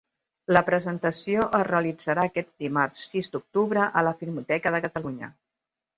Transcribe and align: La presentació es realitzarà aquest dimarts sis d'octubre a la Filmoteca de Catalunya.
La 0.55 0.61
presentació 0.69 1.43
es 1.59 1.65
realitzarà 1.67 2.25
aquest 2.29 2.49
dimarts 2.65 3.03
sis 3.11 3.29
d'octubre 3.35 3.87
a 4.03 4.07
la 4.11 4.15
Filmoteca 4.23 4.77
de 4.79 4.85
Catalunya. 4.87 5.35